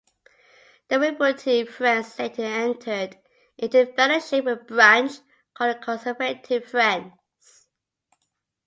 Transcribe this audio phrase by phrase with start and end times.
[0.87, 3.19] The Wilburite Friends later entered
[3.59, 5.11] into fellowship with a branch
[5.53, 7.67] called the Conservative Friends.